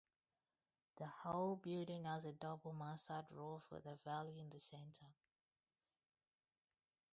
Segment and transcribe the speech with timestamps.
[0.95, 5.13] The whole building has a double mansard roof with a valley in the centre.